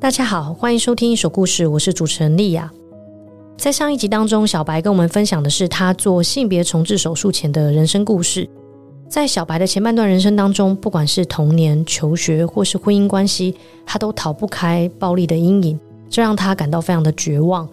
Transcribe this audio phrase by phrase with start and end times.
[0.00, 2.70] 大家好，欢迎收听一手故事，我是主持人莉雅。
[3.56, 8.48] 在上一集当中，小白跟我们分享的是他做性别重置手术前的人生故事。
[9.08, 13.54] 在小白的前半段人生当中，不管是童年、求学或是婚姻关系，
[13.86, 15.78] 他都逃不开暴力的阴影，
[16.10, 17.68] 这让他感到非常的绝望。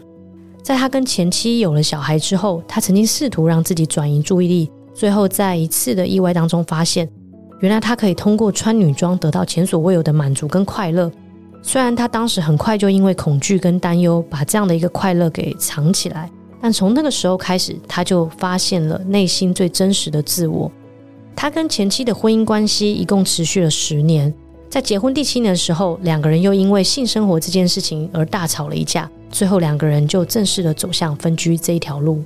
[0.62, 7.10] 在他跟前妻有了小孩之后，他曾经试图让自己转移注意力，最后在一次的意外当中发现，
[7.60, 11.12] 原来他可以通过穿女装得到前所未有的满足跟快乐。
[11.62, 16.30] 虽然他当时很快就因为恐惧跟担忧，把这样的一个快乐给藏起来，
[16.62, 20.72] 但从那个时候开始，他就发现了内心最真实的自我。
[21.36, 24.34] 他跟前妻的婚姻关系一共持续了十年，
[24.70, 32.24] 在结婚第七年的时候，两个人又因为性生活这件事情而大吵了一架，最后两个人就正式的走向分居这一条路。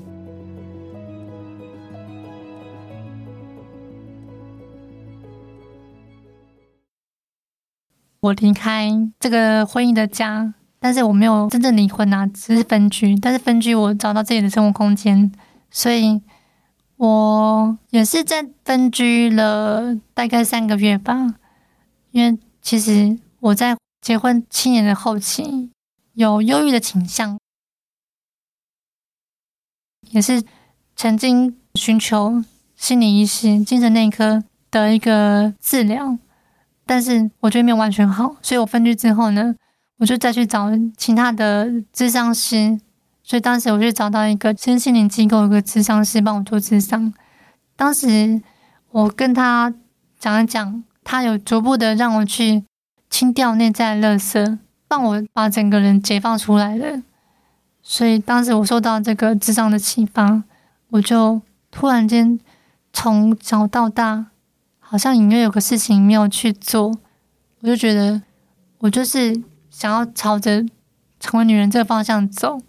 [8.23, 13.13] 我离开这个婚姻的家，但是我没有真正离婚啊，只是分居。
[13.17, 15.29] 但是分居，我找到自己的生活空间，
[15.69, 16.21] 所以
[16.95, 21.35] 我也是在分居了大概三个月吧。
[22.11, 25.69] 因为其实我在结婚七年的后期
[26.13, 27.37] 有忧郁的倾向，
[30.11, 30.41] 也是
[30.95, 32.41] 曾经寻求
[32.77, 36.17] 心理医师、精神内科的一个治疗。
[36.85, 39.55] 但是我觉得没有完全好，所以我分居之后呢，
[39.99, 42.79] 我就再去找其他的咨商师。
[43.23, 47.13] 所以当时我就找到一个身心灵机构，一个咨商师帮我做咨商。
[47.77, 48.41] 当时
[48.91, 49.73] 我跟他
[50.19, 52.65] 讲了讲，他有逐步的让我去
[53.09, 54.57] 清掉内在的垃圾，
[54.89, 57.01] 帮我把整个人解放出来了。
[57.81, 60.43] 所以当时我受到这个智商的启发，
[60.89, 62.37] 我就突然间
[62.91, 64.25] 从小到大。
[64.93, 66.95] 好像隐约有个事情没有去做，
[67.61, 68.21] 我就觉得
[68.77, 69.41] 我就是
[69.71, 70.63] 想要朝着
[71.19, 72.61] 成为女人这个方向走，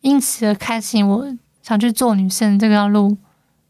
[0.00, 3.16] 因此而开启我想去做女生这条路，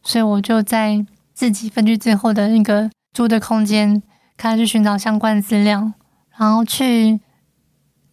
[0.03, 1.05] 所以我就在
[1.35, 4.03] 自己分居之后的那个租的空间，
[4.39, 5.93] 开始去寻找相关资料，
[6.39, 7.21] 然后去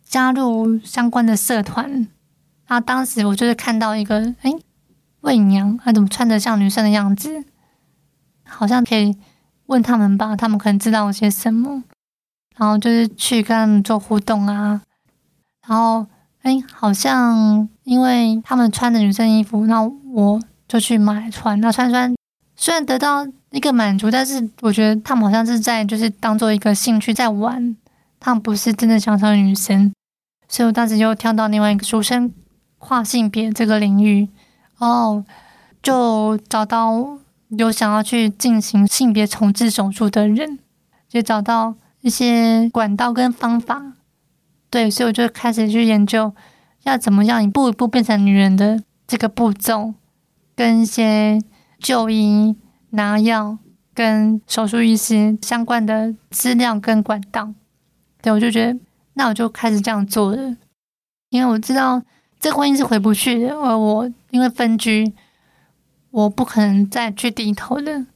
[0.03, 1.89] 加入相关的社团。
[2.67, 4.51] 然后当时我就是看到一个，哎，
[5.21, 7.45] 伪娘，她怎么穿得像女生的样子？
[8.43, 9.15] 好像可以。
[9.69, 11.83] 问他们吧，他们可能知道些什么。
[12.57, 14.81] 然后就是去跟他们做互动啊。
[15.67, 16.05] 然后，
[16.41, 21.59] 哎，好像因为他们穿的女生衣服，那我就去买穿。
[21.61, 22.13] 那穿穿，
[22.55, 27.77] 虽然得到一个满足，但是我觉得他们好像是在就是当做一个兴趣在玩，
[28.19, 29.93] 他们不是真的想成为女生。
[30.47, 32.33] 所以我当时就跳到另外一个俗称
[32.79, 34.27] 跨性别这个领域，
[34.79, 35.23] 然后
[35.83, 37.19] 就找到。
[37.57, 40.59] 有想要去进行性别重置手术的人，
[41.07, 43.93] 就找到一些管道跟方法，
[44.69, 46.31] 对，所以我就开始去研究
[46.83, 49.95] 要怎么样一步一步变成女人的这个步骤，
[50.55, 51.41] 跟一些
[51.79, 52.55] 就医、
[52.91, 53.57] 拿药、
[53.95, 57.53] 跟手术医师相关的资料跟管道。
[58.21, 58.79] 对，我就觉得，
[59.13, 60.55] 那我就开始这样做了，
[61.29, 62.03] 因为我知道
[62.39, 65.11] 这婚姻是回不去的，而我因为分居。
[66.11, 68.07] 我不可能再去低头了，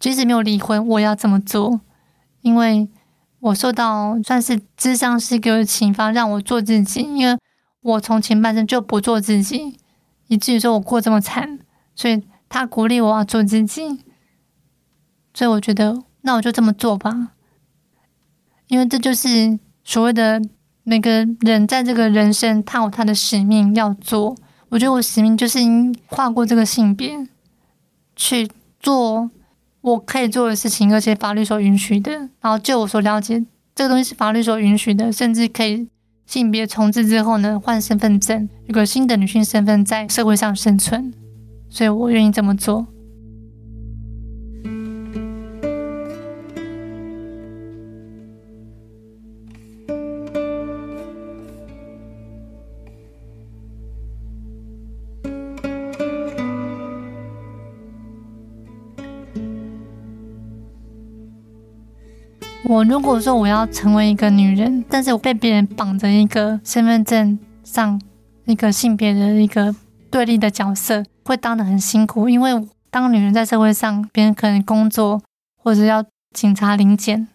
[0.00, 1.80] 即使没有离婚，我要这么做，
[2.40, 2.88] 因为
[3.38, 7.02] 我受到算是智商师给我的启发，让我做自己。
[7.02, 7.38] 因为
[7.82, 9.78] 我从前半生就不做自己，
[10.26, 11.60] 以至于说我过这么惨，
[11.94, 14.00] 所以他鼓励我要做自己，
[15.32, 17.34] 所以我觉得那我就这么做吧，
[18.66, 20.42] 因为这就是所谓的
[20.82, 24.36] 每个人在这个人生，他有他的使命要做。
[24.70, 25.58] 我觉得我使命就是
[26.08, 27.26] 跨过这个性别，
[28.16, 28.48] 去
[28.78, 29.30] 做
[29.80, 32.12] 我可以做的事情，而且法律所允许的。
[32.40, 33.44] 然后就我所了解，
[33.74, 35.88] 这个东西是法律所允许的，甚至可以
[36.24, 41.12] 性别重置之后呢，换身份证，有个新的女性身份在社会上生存。
[41.68, 42.86] 所以我愿意这么做。
[62.70, 68.00] 我如果说我要成为一个女人，但是我被别人绑着一个身份证上
[68.44, 69.74] 一个性别的一个
[70.08, 72.28] 对立的角色，会当得很辛苦。
[72.28, 72.52] 因为
[72.88, 75.20] 当女人在社会上，别人可能工作
[75.56, 77.26] 或者要警察临检，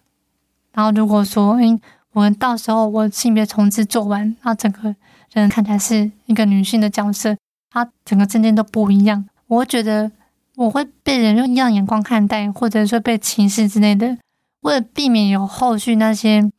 [0.72, 1.78] 然后如果说，哎，
[2.14, 4.96] 我到时候我性别重置做完，然后整个
[5.34, 7.36] 人看起来是一个女性的角色，
[7.72, 10.10] 她整个证件都不一样，我会觉得
[10.56, 14.18] 我会被人用异样眼光看待，或者说被歧视之类的。
[14.66, 16.52] 为了避免有后续那些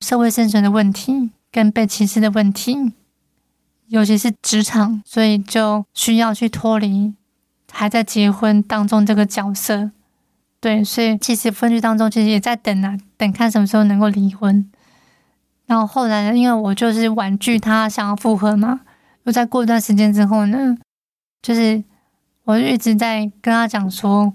[0.00, 2.92] 社会生存的问题跟被歧视的问题，
[3.86, 7.14] 尤其是职场，所以就需要去脱离
[7.72, 9.90] 还在结婚当中这个角色。
[10.60, 14.70] 对，所以其实分居当中其实也在等啊，等看什么时候能够离婚。
[15.64, 18.80] 然后后来呢，因为我就是婉拒他想要复合嘛，
[19.24, 20.76] 又在过一段时间之后呢，
[21.40, 21.82] 就是
[22.44, 24.34] 我就一直在跟他讲说，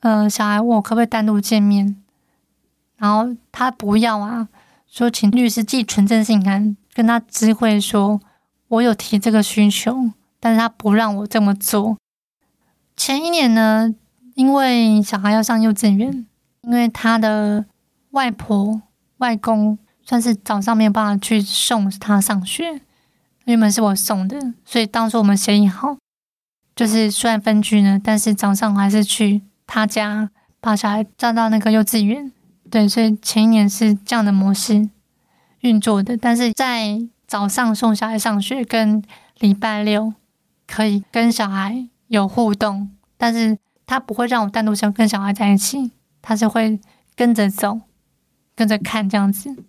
[0.00, 1.94] 呃，小孩我可不可以单独见面？
[2.98, 4.48] 然后他不要啊，
[4.86, 8.20] 说请律师寄存证信函跟他知会说，
[8.68, 11.96] 我有提这个需求，但是他不让我这么做。
[12.96, 13.94] 前一年呢，
[14.34, 16.26] 因为小孩要上幼稚园，
[16.60, 17.64] 因为他的
[18.10, 18.82] 外婆、
[19.16, 19.78] 外公。
[20.08, 22.80] 算是早上没有办法去送他上学，
[23.44, 25.98] 原本是我送的，所以当初我们协议好，
[26.74, 30.30] 就是虽然分居呢，但是早上还是去他家
[30.62, 32.32] 把小孩送到那个幼稚园。
[32.70, 34.88] 对，所以前一年是这样的模式
[35.60, 36.16] 运作的。
[36.16, 39.02] 但是在早上送小孩上学跟
[39.38, 40.12] 礼拜六
[40.66, 46.78] 可以跟小孩有互动，但是他不会让我单独想跟小孩在一起，他是会
[47.16, 47.80] 跟着走，
[48.54, 49.64] 跟着看这样子。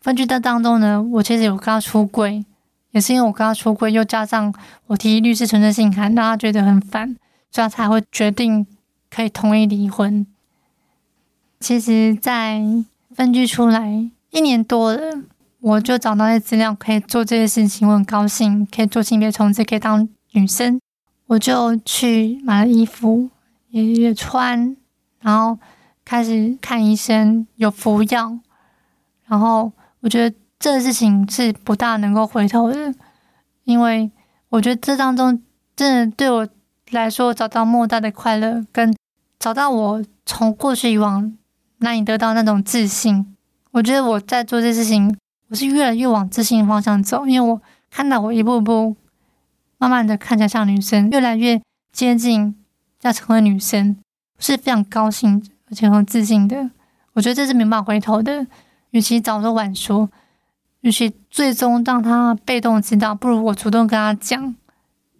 [0.00, 2.44] 分居的当中呢，我其实有跟他出柜，
[2.92, 4.54] 也是因为我跟他出柜，又加上
[4.86, 7.16] 我提律师存证信函，让他觉得很烦，
[7.50, 8.66] 所以他才会决定
[9.10, 10.26] 可以同意离婚。
[11.60, 12.60] 其实，在
[13.14, 15.22] 分居出来一年多了，
[15.60, 20.80] 我就找到些资料可以做这些事情，我很高兴可以做性别重置，可以当女生，
[21.26, 23.30] 我就去买了衣服，
[23.68, 24.76] 也也穿，
[25.20, 25.58] 然后
[26.04, 28.38] 开始看医生，有服药，
[29.26, 29.72] 然后。
[30.02, 32.94] 我觉得这个事情是不大能够回头的，
[33.64, 34.10] 因为
[34.48, 35.42] 我觉得这当中
[35.76, 36.48] 真的对我
[36.92, 38.96] 来说找到莫大的快乐，跟
[39.38, 41.36] 找到我从过去以往
[41.80, 43.36] 难以得到那种自信。
[43.72, 45.14] 我觉得我在做这事情，
[45.48, 47.60] 我是越来越往自信的方向走，因为我
[47.90, 48.96] 看到我一步步
[49.78, 51.60] 慢慢的看起来像女生，越来越
[51.92, 52.56] 接近
[53.02, 53.96] 要成为女生，
[54.38, 56.70] 是非常高兴而且很自信的。
[57.12, 58.46] 我觉得这是没办法回头的。
[58.90, 60.10] 与其早说晚说，
[60.80, 64.54] 与其最终让他被动知道，不如我主动跟他讲，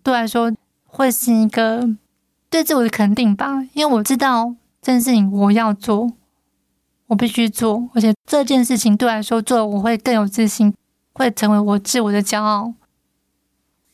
[0.02, 0.52] 对来说
[0.84, 1.88] 会是一个
[2.48, 3.62] 对自我的肯定吧。
[3.74, 6.12] 因为我知道这件事情我要做，
[7.10, 10.74] 我必须做，而且这件事情对我来说做我会更有自信，
[11.12, 12.74] 会成为我自我的骄傲。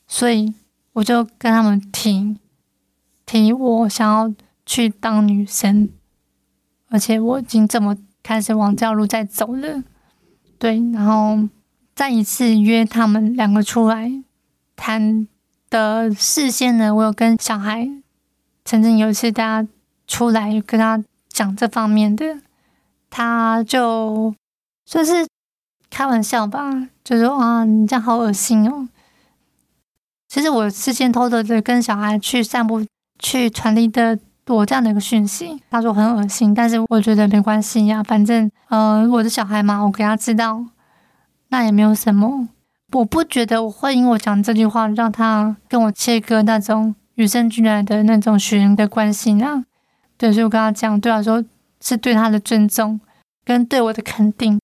[0.06, 0.54] 所以
[0.92, 2.36] 我就跟他们提
[3.26, 4.32] 提我想要
[4.64, 5.88] 去当女生，
[6.88, 7.96] 而且我已经这么。
[8.26, 9.84] 开始往这条路在走了，
[10.58, 11.48] 对，然后
[11.94, 14.10] 再一次约他们两个出来
[14.74, 15.28] 谈
[15.70, 17.88] 的事先呢，我有跟小孩
[18.64, 19.68] 曾经有一次大家
[20.08, 22.40] 出来跟他讲这方面的，
[23.10, 24.34] 他就
[24.84, 25.26] 就是
[25.90, 28.88] 开玩笑吧，就说啊，你这样好恶心哦。
[30.28, 32.84] 其实我事先偷偷的跟小孩去散步，
[33.18, 34.18] 去传递的。
[34.48, 40.64] 我这样的一个讯息，他说很恶心，但是我觉得没关系呀，反正，呃，我的小孩嘛，我给他知道，
[41.48, 42.48] 那也没有什么。
[42.92, 49.64] 我不觉得我会因为我讲这句话让他跟我切割那种与生俱来的那种血缘的关系啊。
[50.16, 51.44] 对，所以我跟他讲，对他说
[51.80, 53.00] 是对他的尊重
[53.45, 54.61] 跟对我的肯定。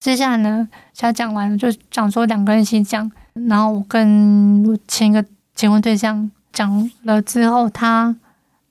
[0.00, 3.10] 接下来呢，他讲完就讲说两个人一起讲，
[3.48, 8.16] 然后我跟我前一个结婚对象讲了之后，他。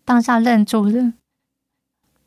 [0.03, 1.13] 当下愣住了。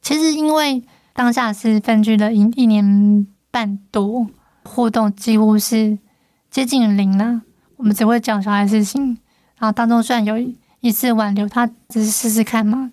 [0.00, 4.26] 其实因为当下是分居了一一年半多，
[4.62, 5.98] 互动几乎是
[6.48, 7.42] 接近零了。
[7.76, 9.18] 我们只会讲小孩事情，
[9.58, 10.38] 然后当中虽然有
[10.80, 12.92] 一次挽留，他只是试试看嘛，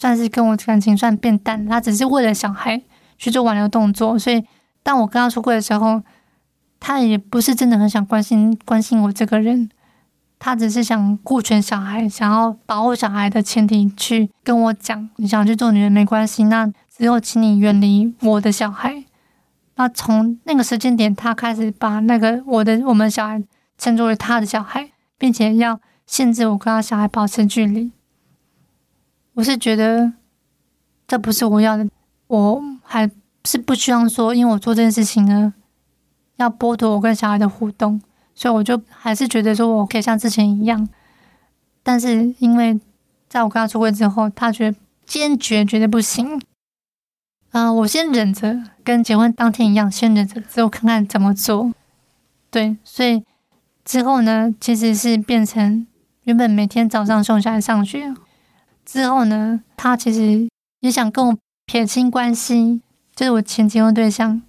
[0.00, 1.66] 算是跟我感情算变淡。
[1.66, 2.80] 他只是为了小孩
[3.18, 4.42] 去做挽留动作，所以
[4.82, 6.00] 当我跟他出柜的时候，
[6.80, 9.68] 他也不是真的很想关心关心我这个人。
[10.38, 19.04] 他只是想顾全小孩，想要保护小孩的前提去跟我讲，你想去做女人没关系，那只有请你远离我的小孩。
[19.76, 23.42] 那从那个时间点，他开始把那个我的我们小孩
[23.76, 27.92] 称作为他的小孩，并且要限制我跟他小孩保持距离。
[29.34, 30.12] 我是觉得
[31.06, 31.88] 这不是我要的，
[32.26, 33.10] 我还
[33.44, 35.54] 是不希望说，因为我做这件事情呢，
[36.36, 38.00] 要剥夺我跟小孩的互动。
[38.32, 40.88] 所以我就还是觉得说，我可以像之前一样，
[41.82, 42.80] 但是因为
[43.28, 46.40] 在我跟他出柜之后，他觉得坚决觉得不行。
[47.50, 51.70] 啊、我先忍着，跟结婚当天一样，先忍着，之后看看怎么做。
[52.50, 53.22] 对，所以
[53.84, 55.86] 之后呢，其实是变成
[56.22, 58.14] 原本每天早上送小孩上学，
[58.92, 60.48] 之后呢，他其实
[60.80, 62.82] 也想跟我撇清关系，
[63.14, 64.42] 就是我前结婚对象，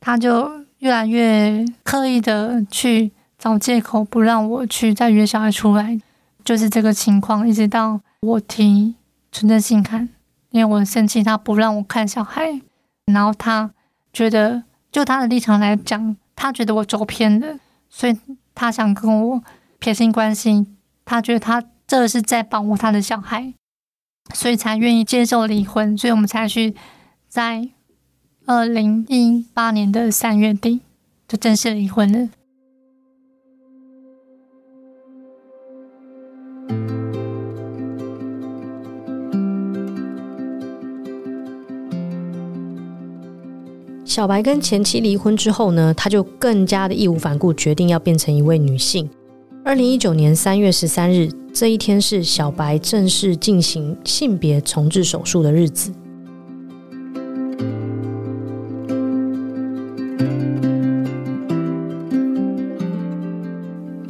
[0.00, 5.98] 他就越来越刻意的去找借口不让我去再约小孩出来，
[6.44, 8.94] 就是这个情况，一直到我提
[9.32, 10.06] 存证信看，
[10.50, 12.60] 因为我生气他不让我看小孩，
[13.06, 13.70] 然后他
[14.12, 14.62] 觉得
[14.92, 18.14] 就他的立场来讲，他觉得我走偏了，所以
[18.54, 19.42] 他想跟我
[19.78, 20.66] 撇清关系，
[21.06, 23.54] 他觉得他这是在保护他的小孩。
[24.34, 26.74] 所以才愿意接受离婚，所以我们才去
[27.28, 27.68] 在
[28.46, 30.80] 二零一八年的三月底
[31.26, 32.28] 就正式离婚了。
[44.04, 49.10] 小白跟前妻离婚之后呢，他就更加的义无反顾，决定要变成一位女性。
[49.62, 51.28] 二零一九年三月十三日，
[51.58, 55.90] 这一天是小白正式进行性别重置手术的日子。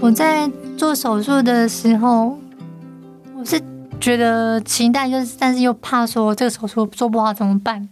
[0.01, 2.37] 我在做手术的时候，
[3.39, 3.63] 我是
[4.01, 7.89] 觉得期待，就是但是又怕说这个手术做不好怎么办？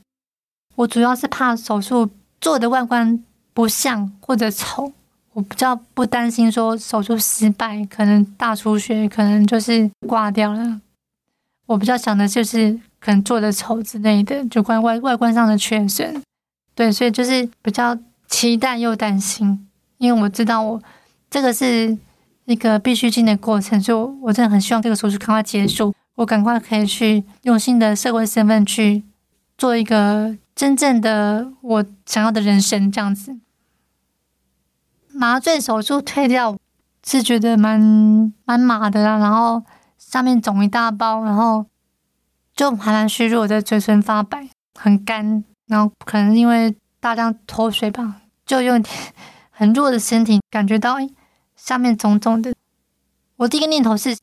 [0.74, 4.92] 我主要是怕手术做的外观不像或者丑。
[5.34, 10.80] 我比较不担心说手术失败，可能大出血，可能就是挂掉了。
[11.66, 16.22] 我比较想的就是可能做的丑之类的，就关外外观上的缺损。
[16.74, 17.98] 对，所以就是比较
[18.28, 19.66] 期待又担心，
[19.98, 20.82] 因为我知道我
[21.28, 21.96] 这个是
[22.44, 29.02] 一个必须经的过程，所以我真的很希望这个手术赶快结束，我赶快可以去用新的社会身份去
[29.58, 33.36] 做一个真正的我想要的人生，这样子。
[35.14, 36.56] 麻醉手术退掉
[37.04, 37.80] 是觉得蛮
[38.44, 39.62] 蛮麻的啦，然后
[39.96, 41.64] 上面肿一大包，然后
[42.56, 48.94] 就还蛮虚弱的，嘴唇发白，很干，然后可能因为大量脱水吧，就有点
[49.50, 50.96] 很弱的身体，感觉到
[51.54, 52.52] 下面肿肿的。
[53.36, 54.16] 我第一个念头是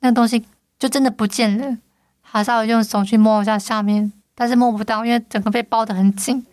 [0.00, 0.44] 那东西
[0.78, 1.76] 就真的不见了，
[2.22, 6.46] 还稍微用手去摸一下下面，但是摸不到，因为整个被包得很紧。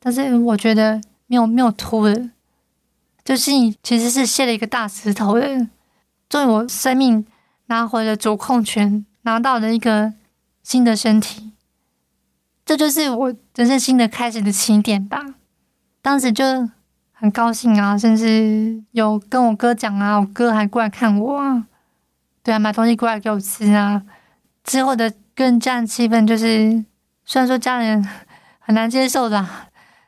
[0.00, 2.30] 但是我觉得没有没有凸的。
[3.30, 5.68] 就是你其实是卸了一个大石头的，
[6.28, 7.24] 终于我生命
[7.66, 10.12] 拿回了主控权，拿到了一个
[10.64, 11.52] 新的身体，
[12.66, 15.24] 这就是我人生新的开始的起点吧。
[16.02, 16.68] 当时就
[17.12, 21.66] 很高兴啊，甚至有跟我哥讲啊，我哥还过来看我啊，
[22.42, 24.02] 对啊，买东西过来给我吃啊。
[24.64, 26.84] 之后的跟家人气氛就是，
[27.24, 28.04] 虽然说家人
[28.58, 29.46] 很难接受的，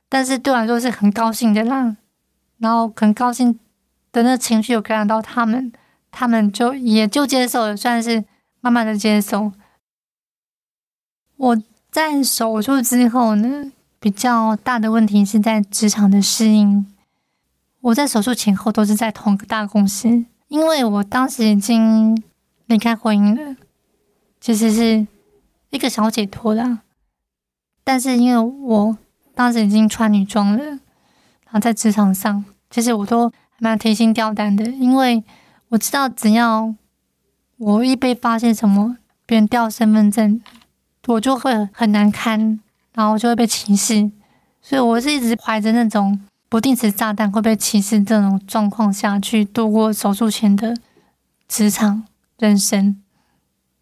[0.09, 1.99] 但是对我来说是很高兴的啦。
[2.63, 3.59] 然后很高兴
[4.13, 5.73] 的那情绪有感染到他们，
[6.13, 8.25] 他们就也就接受了，算是
[8.61, 9.51] 慢慢的接受。
[11.37, 16.87] 我在手术之后呢，比较大的问题是在职场的适应。
[17.81, 22.17] 我在手术前后都是在同一个大公司，因为我当时已经
[22.67, 23.57] 离开婚姻了，
[24.41, 25.05] 其实是
[25.71, 26.83] 一个小解脱啦。
[27.83, 28.97] 但是因为我
[29.35, 30.79] 当时已经穿女装了。
[31.45, 35.23] 然后在职场上，其实我都蛮提心吊胆的，因为
[35.69, 36.75] 我知道只要
[37.59, 40.41] 我一被发现什么，别人掉身份证，
[41.07, 42.59] 我就会很难堪，
[42.95, 44.11] 然后就会被歧视。
[44.63, 50.75] 所以我是一直怀着那种不定时炸弹会被歧视这种状况下去度过手术前的
[51.47, 52.05] 职场
[52.39, 52.97] 人生。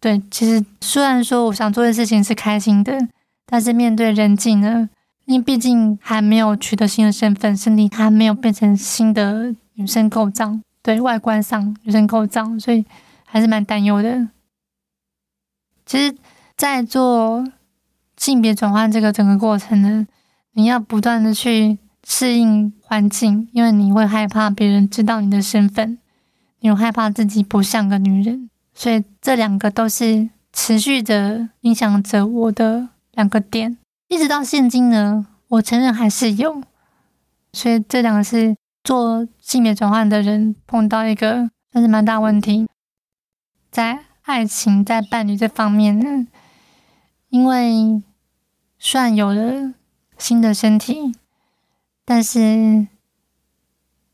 [0.01, 3.07] 对，其实虽然说我想做的事情是开心的，
[3.45, 4.89] 但是面对人际呢？
[5.25, 12.85] 因为毕竟还没有取得新的身份，身体还没有变成新的女生构造，对外观上女生构造，所以
[13.25, 14.27] 还是蛮担忧的。
[15.85, 16.15] 其实，
[16.57, 17.45] 在做
[18.17, 20.07] 性别转换这个整个过程呢，
[20.53, 25.97] 你要不断的去适应环境，因为你会害怕别人知道你的身份，
[26.59, 33.77] 你又害怕自己不像个女人，所以这两个都是持续的影响着我的两个点。
[34.11, 36.61] 一直到现今呢，我承认还是有，
[37.53, 42.67] 所以这两个是做性别转换的人碰到一个算是蛮大问题，
[43.71, 46.27] 在爱情在伴侣这方面呢，
[47.29, 48.03] 因为
[48.77, 49.73] 虽然有了
[50.17, 51.15] 新的身体，
[52.03, 52.87] 但是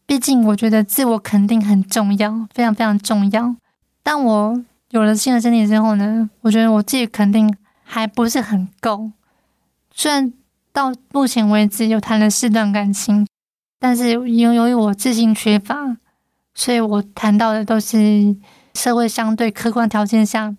[0.05, 3.55] 毕竟我觉得自我肯定很重要，非常非常重要。
[4.03, 9.11] 但我有了新的身体之后呢，我觉得我自己肯定还不是很够。
[9.99, 10.31] 虽然
[10.71, 13.25] 到目前为止有谈了四段感情，
[13.79, 15.97] 但是由由于我自信缺乏，
[16.53, 18.37] 所以我谈到的都是
[18.75, 20.51] 社会相对客观条件下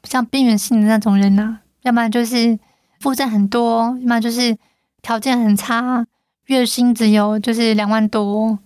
[0.00, 2.56] 比较边缘性的那种人呐、啊，要么就是
[3.00, 4.56] 负债很多，要么就是
[5.02, 6.06] 条件很差，
[6.44, 8.56] 月薪只有就是两万多，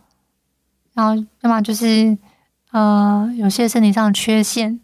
[0.92, 2.18] 然后要么就是
[2.72, 4.78] 呃有些身体上的缺陷，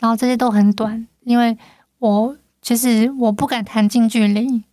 [0.00, 1.58] 然后这些都很短，因为
[1.98, 2.34] 我
[2.66, 4.64] 其实我不敢谈近距离。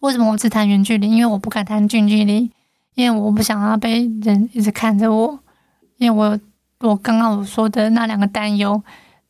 [0.00, 1.08] 为什么我只谈远距离？
[1.08, 2.50] 因为我不敢谈近距离，
[2.94, 5.38] 因为我不想要被人一直看着我，
[5.98, 6.40] 因为我
[6.80, 8.82] 我刚刚我说的那两个担忧，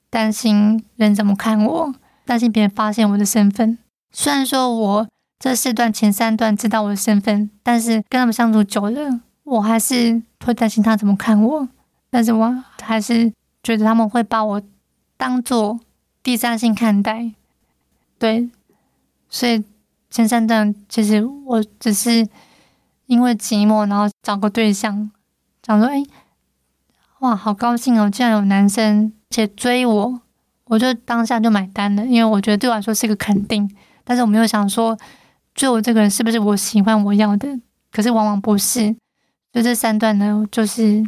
[0.08, 3.76] 担心人怎么看我，担心别人发现我的身份。
[4.10, 5.06] 虽然说我
[5.38, 11.68] 这四段前三段知道我的身份，但是跟他们相处久了，我还是会担心他怎么看我，
[12.08, 13.30] 但是我还是
[13.62, 14.62] 觉得他们会把我
[15.18, 15.78] 当做
[16.22, 17.32] 第三性看待，
[18.24, 18.48] 对，
[19.28, 19.62] 所以。
[20.10, 22.24] 前三段其实我只是
[23.06, 25.10] 因为寂寞，然后找个对象，
[25.66, 26.04] 想说：“哎，
[27.18, 28.08] 哇，好高兴哦！
[28.08, 30.20] 竟然有男生且追我，
[30.66, 33.68] 我就当下就买单了，因为我觉得对我来说是个肯定。
[34.04, 34.96] 但是我没有想说
[35.52, 37.48] 追我这个人是不是我喜欢我要的，
[37.90, 38.94] 可是往往不是。
[39.52, 41.04] 就这三段呢，就是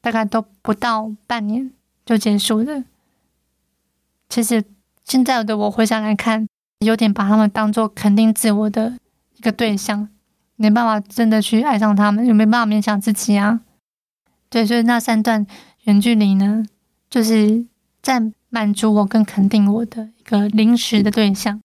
[0.00, 1.72] 大概都不到半年
[2.04, 2.84] 就结束了。
[4.28, 4.62] 其实
[5.06, 6.46] 现在的我回想来看。”
[6.80, 8.98] 有点把他们当做肯定自我的
[9.34, 10.10] 一个对象，
[10.56, 13.60] 没办法真的去爱上他们，又没办法勉强自己啊。
[14.50, 15.46] 对，所以那三段
[15.84, 16.66] 远距离呢，
[17.08, 17.64] 就是
[18.02, 21.62] 在满足我跟肯定我的一个临时的对象。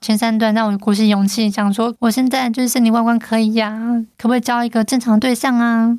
[0.00, 5.98] 前三段让我鼓起勇气，想说我现在就是身体外观可以呀、啊，可不可以交一个正常对象啊？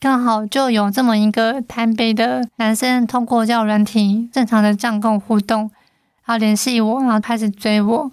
[0.00, 5.70] 刚好就有这么一个台北的男生，通过交友软体正常的这样跟我互动，
[6.24, 8.10] 然后联系我，然后开始追我，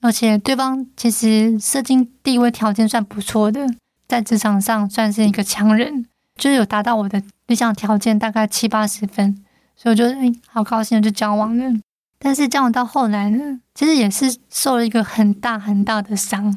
[0.00, 3.66] 而且对方其实社经地位条件算不错的，
[4.08, 6.06] 在职场上算是一个强人，
[6.36, 9.44] 就是有达到我的理想条件，大概七八十分，
[9.76, 11.78] 所以我就哎，好高兴，就交往了。
[12.18, 16.56] 但是交往到后来呢，其实也是受了一个很大很大的伤。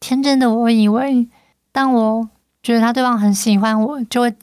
[0.00, 1.28] 天真的我以为，
[1.70, 2.28] 当我
[2.68, 4.34] 觉得他对方很喜欢我，就会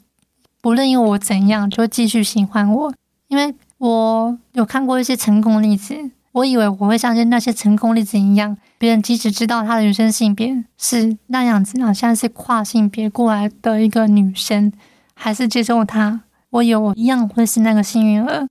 [0.60, 2.92] 不论因为我怎样，就会继续喜欢我。
[3.28, 5.94] 因为我有看过一些成功例子，
[6.32, 14.72] 我以为我会像那些成功例子一样，别人即使知道他的原生性别是那样子，好像是跨性别过来的一个女生，
[15.14, 18.48] 还是接受他，我以为我一样会是那个幸运儿。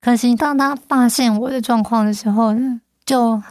[0.00, 3.42] 可惜当他发现我的状况的时候呢，就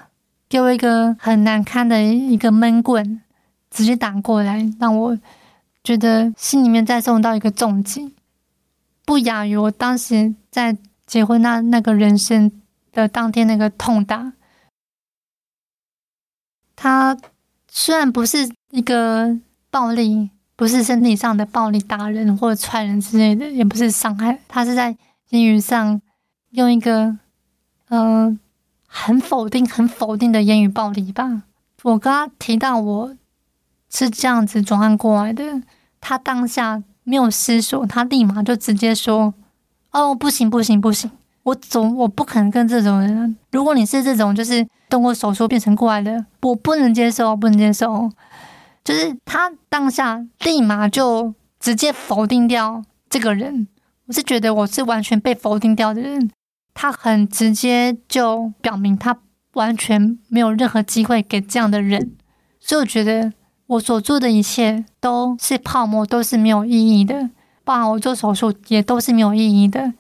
[0.48, 3.22] 给我一个很难堪的一个闷棍。
[3.78, 5.16] 直接打过来，让我
[5.84, 8.16] 觉得心里面再受到一个重击，
[9.06, 12.52] 不亚于我当时在结婚那那个人生
[12.92, 14.34] 的当天那个痛打。
[16.76, 17.16] 他
[17.70, 19.38] 虽然不是一个
[19.70, 24.98] 暴力，不是身体上的暴力打人或者踹人之类的，也不是伤害，他是在
[25.30, 26.02] 言语上
[26.50, 27.16] 用一个
[27.90, 28.36] 呃
[28.88, 31.44] 很否定、很否定的言语暴力吧。
[31.84, 33.16] 我刚刚提到我。
[33.90, 35.62] 是这样子转换过来的。
[36.00, 39.34] 他当下没有思索，他立马就直接说
[39.92, 41.10] ：“哦，不行，不行，不行！
[41.44, 43.36] 我总我不可能跟这种人。
[43.52, 48.12] 如果你是这种，就是动过手术变成过来的，我不能接受，不能接受。”
[48.86, 53.68] 就是他当下立马就直接否定掉这个人。
[54.06, 56.30] 我是觉得我是完全被否定掉的人。
[56.74, 59.18] 他很直接就表明他
[59.54, 62.16] 完全没有任何机会给这样的人，
[62.60, 63.34] 所以我觉得。
[63.68, 67.30] 我所做的一切都是泡沫，都是没有意义的。
[67.64, 69.94] 包含我做手术也都是没有意义的。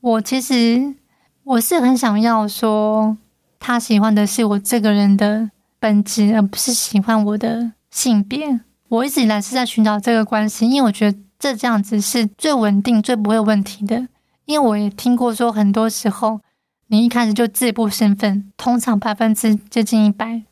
[0.00, 0.94] 我其实
[1.42, 3.16] 我是很想要说，
[3.58, 8.60] 他喜欢的是我这个人的本质，而不是喜欢我的性别。
[8.88, 14.06] 我一直以来是在寻找这个关系，因为我觉得这这样子是最稳定、最不会有问题的。
[14.44, 16.40] 因为我也听过说，很多时候
[16.86, 20.42] 你一开始就自布身份，通常百分之接近一百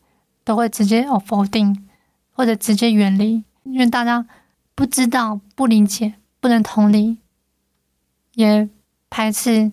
[0.42, 1.86] 都会直接哦否定。
[2.32, 4.26] 或者直接远离，因为大家
[4.74, 7.18] 不知道、不理解、不能同理，
[8.34, 8.68] 也
[9.10, 9.70] 排斥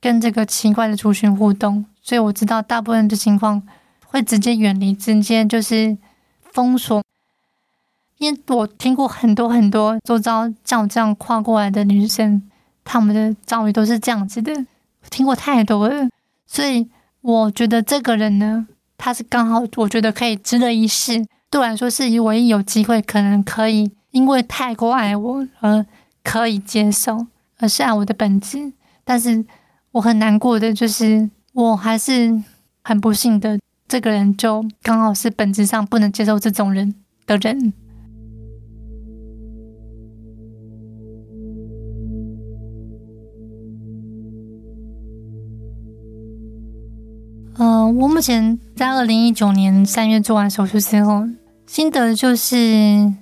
[0.00, 3.62] 跟这个奇怪的族群互动，所以我知道大部分的情况
[4.06, 5.96] 会直接远离，直接就是
[6.40, 7.02] 封锁。
[8.18, 12.42] 因为我听过很多很多周遭像我这样跨过来的女生，
[12.84, 14.66] 她们的遭遇都是这样子的，
[15.10, 16.10] 听过太多了，
[16.46, 16.86] 所以
[17.22, 18.66] 我觉得这个人呢。
[19.02, 21.24] 他是刚好，我觉得可以值得一试。
[21.48, 25.86] 对我来说，是唯一有机会可能可以因为太过爱我而
[26.22, 27.26] 可以接受，
[27.58, 28.74] 而是爱我的本质。
[29.02, 29.42] 但是
[29.92, 32.42] 我很难过的就是，我还是
[32.84, 33.58] 很不幸的，
[33.88, 36.94] 这个人就刚好是本质上不能接受这种人
[37.26, 37.72] 的人。
[47.62, 51.28] 我目前在二零一九年三月做完手术之后，
[51.66, 53.12] 心得就是，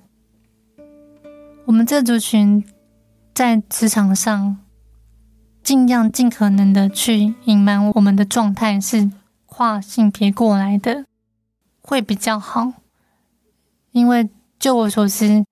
[1.64, 2.64] 我们这族群
[3.34, 4.58] 在职场上，
[5.64, 9.10] 尽量尽可能的去隐瞒我们的状态是
[9.46, 11.04] 跨性别过来的，
[11.82, 12.74] 会比较好。
[13.90, 15.44] 因为就我所知，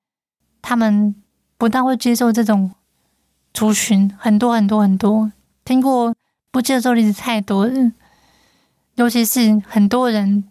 [0.62, 1.12] 他们
[1.59, 2.70] 不大会接受这种
[3.53, 5.33] 族群，很多很多很多，
[5.64, 6.14] 听过
[6.53, 7.90] 不接受例子太多了。
[8.97, 10.45] 尤其是很多人，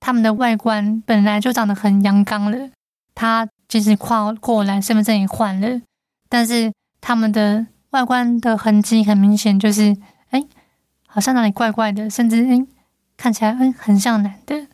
[0.00, 2.70] 他们的外观本来就长得很阳刚了，
[3.14, 5.80] 他即使跨过来，身份证也换了，
[6.28, 9.96] 但是他们的外观的痕迹很明显，就是
[10.28, 10.44] 哎，
[11.06, 12.66] 好像哪里怪怪的，甚至哎，
[13.16, 14.66] 看起来哎很像男的，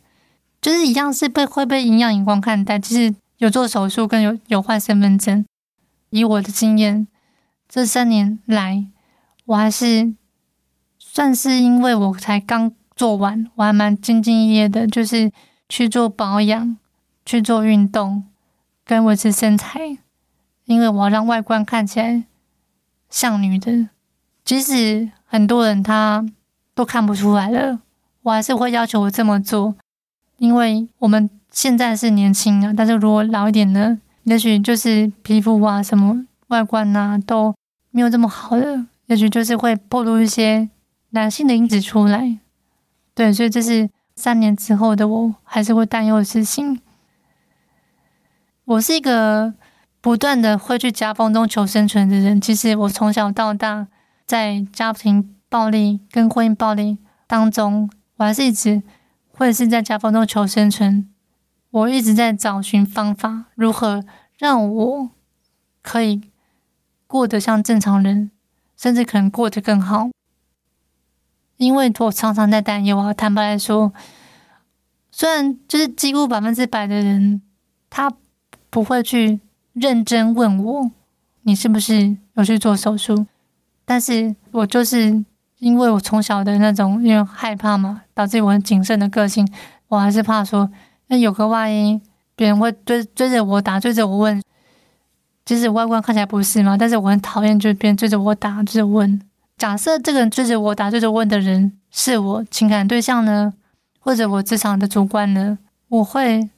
[0.61, 2.77] 就是一样是被会被营养眼光看待。
[2.77, 5.45] 就是有做手术跟有有换身份证，
[6.09, 7.07] 以我的经验，
[7.69, 8.85] 这三年来，
[9.45, 10.13] 我还是
[10.99, 12.73] 算是因为我才刚。
[12.95, 15.31] 做完，我还蛮兢兢业业的，就是
[15.67, 16.77] 去做保养、
[17.25, 18.23] 去做运动，
[18.85, 19.97] 跟维持身材，
[20.65, 22.23] 因为我要让外观看起来
[23.09, 23.89] 像女的。
[24.45, 26.25] 即使很多人他
[26.75, 27.79] 都看不出来了，
[28.21, 29.75] 我还是会要求我这么做，
[30.37, 37.55] 因为我们现在是年轻啊，但是如果老一点呢，也许就是皮肤啊、什么外观啊都
[37.91, 40.69] 没有这么好的，也许就是会暴露一些
[41.11, 42.37] 男性的因子出来。
[43.15, 46.81] 对，所以这是三年之后的我还是会担忧的事情。
[48.65, 49.53] 我是一个
[50.01, 52.39] 不断的会去夹缝中求生存的人。
[52.39, 53.87] 其实我从小到大
[54.25, 56.97] 在家庭暴力跟婚姻暴力
[57.27, 58.81] 当中，我还是一直
[59.31, 61.09] 会是在夹缝中求生存。
[61.69, 64.03] 我一直在找寻方法，如何
[64.37, 65.09] 让我
[65.81, 66.21] 可以
[67.05, 68.31] 过得像正常人，
[68.77, 70.09] 甚至可能过得更好。
[71.63, 73.93] 因为我常常在担忧啊，坦白来说，
[75.11, 77.41] 虽然就是几乎百分之百的人，
[77.89, 78.11] 他
[78.69, 79.39] 不会去
[79.73, 80.91] 认真问我
[81.43, 83.25] 你是不是有去做手术，
[83.85, 85.23] 但是我就是
[85.59, 89.47] 因为我从小的那种因为害怕嘛，导致我很谨慎的个性，
[89.87, 90.69] 我还是怕说，
[91.07, 92.01] 那有个万一，
[92.35, 94.41] 别人会追追着我打，追着我问，
[95.45, 99.21] 即使外观看起来不是嘛，但是我很讨厌就是别人追着我打，追着问。
[99.57, 103.53] 假设这个追着我打、追着问的人是我情感对象呢，
[103.99, 106.49] 或者我职场的主管呢，我会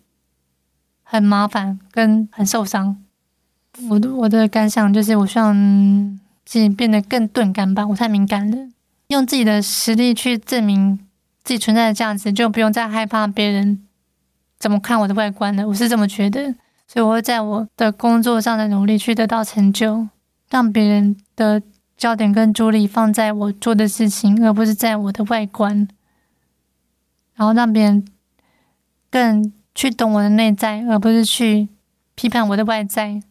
[1.04, 2.98] 很麻烦跟很受伤。
[3.90, 5.54] 我的我的感想就是，我希望
[6.46, 8.58] 自己变得更钝感吧，我太敏感了。
[9.08, 10.98] 用自己的实力去证明
[11.44, 13.86] 自己存在的价值，就不用再害怕别人
[14.58, 15.68] 怎么看我的外观了。
[15.68, 16.56] 我是这么觉得，
[16.88, 20.08] 所以我会在我的工作上的努力去得到成就，
[20.50, 21.62] 让别人的。
[21.98, 25.88] 焦点跟注意力放在我做的事情，而不是在我的外观，
[27.36, 28.06] 然后让别人
[29.10, 31.70] 更去懂我的内在，而不是去
[32.16, 33.22] 批判我的外在。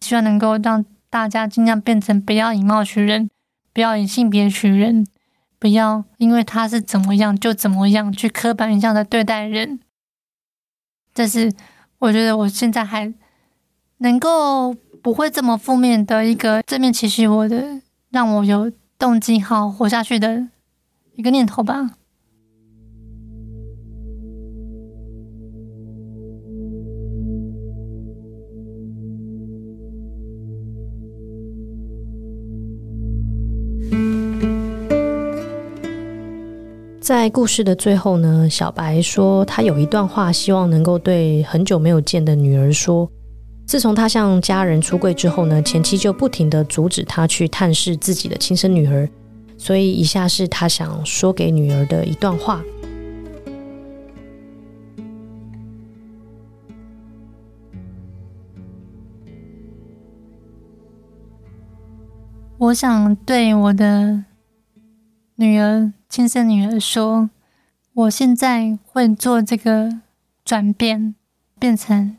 [0.00, 3.28] 希望能够让大家尽量变成不要以貌取人，
[3.72, 5.06] 不要以性别取人，
[5.58, 9.80] 不要因为他是怎么样就怎么样去刻板印象的对待人。
[11.12, 11.52] 这是
[11.98, 13.12] 我觉得我现在还
[13.98, 17.82] 能够不会这么负面的一个正面情绪我的。
[18.10, 20.48] 让我有动机好活下去的
[21.14, 21.90] 一个念头吧。
[37.00, 43.10] 在故事的最后呢，小白说他有一段话，希望能够对很久没有见的女儿说。
[43.68, 49.06] 自从他向家人出柜之后呢，前妻就不停的阻止他去探视自己的亲生女儿，
[49.58, 52.64] 所以以下是他想说给女儿的一段话。
[62.56, 64.24] 我想对我的
[65.36, 67.28] 女儿，亲生女儿说，
[67.92, 70.00] 我现在会做这个
[70.42, 71.14] 转变，
[71.58, 72.16] 变成。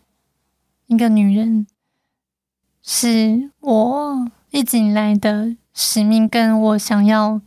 [0.90, 1.68] 一个女人
[2.82, 7.40] 是我一直以来的使命，跟我想要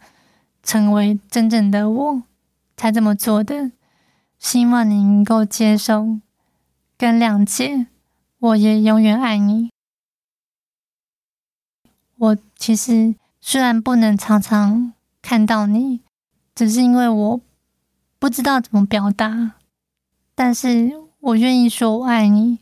[0.62, 2.22] 成为真正的我
[2.76, 3.72] 才这么做的。
[4.38, 6.20] 希望你能够接受
[6.96, 7.88] 跟谅解，
[8.38, 9.70] 我也永远爱你。
[12.16, 16.00] 我其实虽然不能常常看到你，
[16.54, 17.40] 只是因为我
[18.20, 19.54] 不知道怎么表达，
[20.36, 22.60] 但是我愿意说我爱你。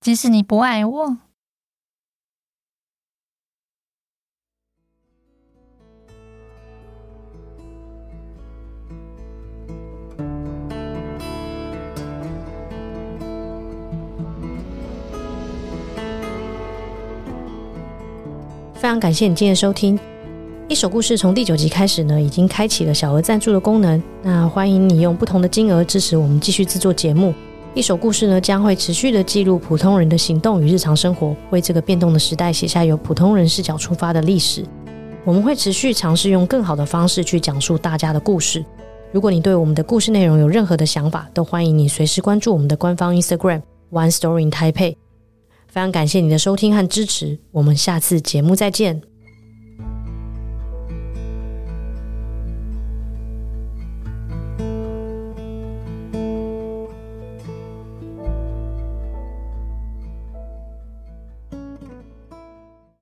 [0.00, 1.16] 即使你不爱我。
[18.74, 19.98] 非常感谢你今天的收听。
[20.68, 24.00] 一首故事从第九集开始呢，已经开启了小额赞助的功能。
[24.22, 27.34] 那欢迎你用不同的金额支持我们继续制作节目。
[27.74, 34.64] 一首故事呢，将会持续的记录普通人的行动与日常生活，为这个变动的时代写下由普通人视角出发的历史。
[35.24, 38.64] 我们会持续尝试用更好的方式去讲述大家的故事。
[39.12, 44.96] 如果你对我们的故事内容有任何的想法，都欢迎你随时关注我们的官方 Instagram One Story in Taipei。
[45.68, 49.07] 非常感谢你的收听和支持，我们下次节目再见。